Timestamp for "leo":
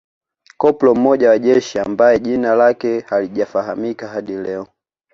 4.37-4.67